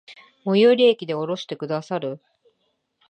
[0.45, 2.19] 最寄駅で降ろしてくださる？